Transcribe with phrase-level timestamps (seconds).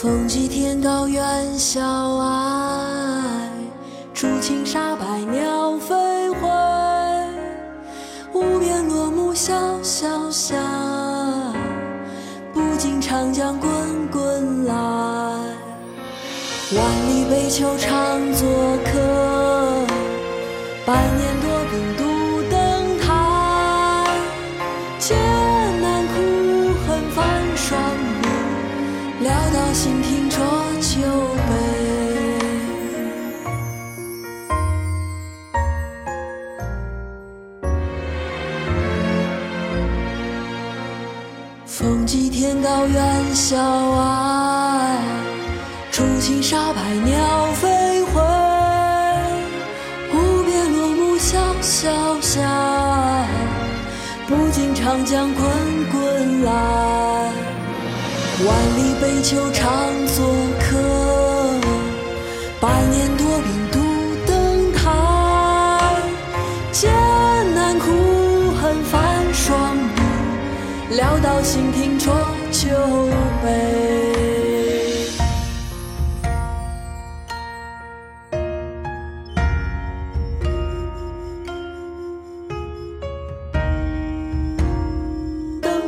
[0.00, 1.24] 风急天高猿
[1.58, 1.80] 啸
[2.18, 3.50] 哀，
[4.14, 6.48] 竹青沙白鸟飞回。
[8.32, 10.54] 无边落木萧萧下，
[12.54, 13.68] 不尽长江滚
[14.08, 14.74] 滚来。
[16.76, 18.48] 万里悲秋常作
[18.84, 19.00] 客，
[20.86, 21.96] 百年多病
[29.20, 30.38] 潦倒新停浊
[30.80, 31.00] 酒
[31.48, 31.50] 杯。
[41.66, 44.98] 风急天高猿啸哀，
[45.90, 48.22] 竹青沙白鸟飞回。
[50.14, 53.26] 无边落木萧萧下，
[54.28, 55.44] 不尽长江滚
[55.90, 57.32] 滚来。
[58.46, 59.66] 万里悲秋常
[60.06, 60.24] 作
[60.60, 60.78] 客，
[62.60, 63.80] 百年多病独
[64.28, 64.80] 登台。
[66.70, 66.88] 艰
[67.52, 67.86] 难苦
[68.60, 69.76] 恨繁霜
[70.92, 72.14] 鬓，潦倒新停浊
[72.52, 72.68] 酒
[73.42, 73.48] 杯。
[85.60, 85.82] 登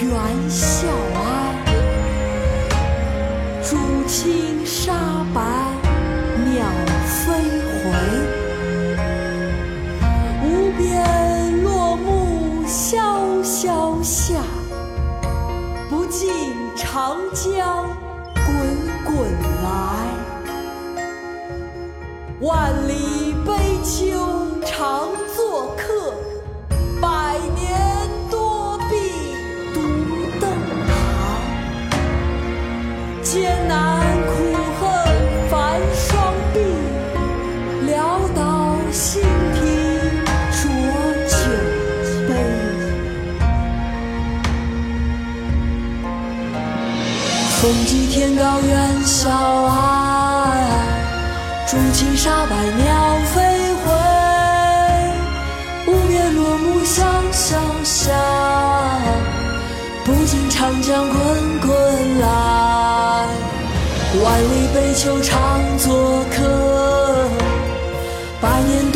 [0.00, 0.08] 猿
[0.48, 1.26] 啸哀，
[3.62, 4.92] 渚清沙
[5.34, 5.40] 白
[6.44, 6.54] 鸟
[7.04, 7.16] 飞
[7.82, 7.84] 回。
[10.44, 10.46] 无
[10.78, 14.36] 边落木萧萧下，
[15.90, 16.30] 不尽
[16.76, 17.88] 长江
[18.34, 18.46] 滚
[19.04, 19.16] 滚
[33.30, 33.76] 艰难
[34.26, 34.32] 苦
[34.80, 34.88] 恨
[35.50, 36.56] 繁霜鬓，
[37.86, 37.92] 潦
[38.34, 38.40] 倒
[38.90, 39.20] 新
[39.52, 39.60] 停
[40.50, 40.58] 浊
[41.28, 41.36] 酒
[42.26, 42.30] 杯。
[47.60, 48.72] 风急天高猿
[49.04, 49.28] 啸
[49.66, 49.76] 哀，
[51.66, 52.88] 竹青沙白鸟
[53.34, 53.36] 飞
[53.84, 53.84] 回。
[55.86, 58.10] 无边落木萧萧下，
[60.02, 61.27] 不尽长江滚
[64.98, 66.42] 万里悲秋常作客，
[68.40, 68.87] 百年